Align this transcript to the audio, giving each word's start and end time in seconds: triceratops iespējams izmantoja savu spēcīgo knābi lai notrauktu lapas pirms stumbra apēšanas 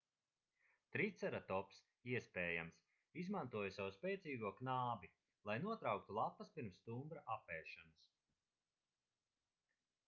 triceratops 0.95 1.75
iespējams 2.13 2.79
izmantoja 3.25 3.75
savu 3.75 3.93
spēcīgo 3.99 4.53
knābi 4.61 5.11
lai 5.51 5.59
notrauktu 5.67 6.17
lapas 6.21 6.51
pirms 6.59 6.81
stumbra 6.83 7.25
apēšanas 7.37 8.11